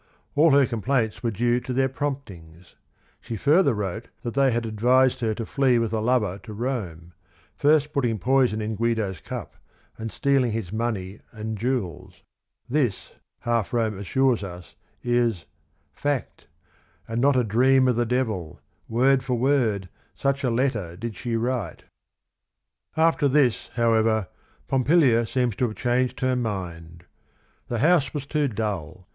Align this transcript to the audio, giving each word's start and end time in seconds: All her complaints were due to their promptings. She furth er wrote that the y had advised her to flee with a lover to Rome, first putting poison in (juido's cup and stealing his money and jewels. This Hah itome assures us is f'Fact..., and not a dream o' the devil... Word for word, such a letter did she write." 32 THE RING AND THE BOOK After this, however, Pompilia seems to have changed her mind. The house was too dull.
All 0.33 0.49
her 0.53 0.65
complaints 0.65 1.21
were 1.21 1.29
due 1.29 1.59
to 1.59 1.73
their 1.73 1.87
promptings. 1.87 2.73
She 3.19 3.37
furth 3.37 3.67
er 3.67 3.75
wrote 3.75 4.09
that 4.23 4.33
the 4.33 4.41
y 4.41 4.49
had 4.49 4.65
advised 4.65 5.19
her 5.19 5.35
to 5.35 5.45
flee 5.45 5.77
with 5.77 5.93
a 5.93 5.99
lover 6.01 6.39
to 6.39 6.53
Rome, 6.53 7.13
first 7.55 7.93
putting 7.93 8.17
poison 8.17 8.61
in 8.61 8.75
(juido's 8.77 9.19
cup 9.19 9.57
and 9.99 10.11
stealing 10.11 10.53
his 10.53 10.71
money 10.73 11.19
and 11.31 11.55
jewels. 11.55 12.23
This 12.67 13.11
Hah 13.41 13.61
itome 13.61 13.99
assures 13.99 14.41
us 14.41 14.73
is 15.03 15.45
f'Fact..., 15.95 16.47
and 17.07 17.21
not 17.21 17.35
a 17.35 17.43
dream 17.43 17.87
o' 17.87 17.91
the 17.93 18.03
devil... 18.03 18.59
Word 18.89 19.21
for 19.23 19.35
word, 19.35 19.87
such 20.15 20.43
a 20.43 20.49
letter 20.49 20.97
did 20.97 21.15
she 21.15 21.35
write." 21.35 21.83
32 21.83 21.83
THE 21.83 21.83
RING 21.83 22.01
AND 22.01 22.95
THE 22.95 22.95
BOOK 22.95 23.03
After 23.13 23.27
this, 23.27 23.69
however, 23.75 24.27
Pompilia 24.67 25.27
seems 25.27 25.55
to 25.57 25.67
have 25.67 25.75
changed 25.77 26.21
her 26.21 26.35
mind. 26.35 27.05
The 27.67 27.77
house 27.77 28.15
was 28.15 28.25
too 28.25 28.47
dull. 28.47 29.07